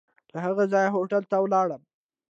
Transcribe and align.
له 0.33 0.39
هغه 0.45 0.63
ځایه 0.73 0.93
هوټل 0.95 1.23
ته 1.31 1.37
ولاړو. 1.43 1.77